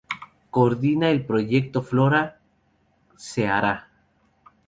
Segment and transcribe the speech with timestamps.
[0.49, 2.39] Coordina el proyecto Flora
[3.15, 3.91] Ceará.